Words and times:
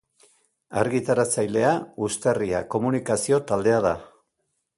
Argitaratzailea, 0.83 1.73
Uztarria 2.07 2.63
Komunikazio 2.77 3.41
Taldea 3.53 3.85
da. 3.89 3.95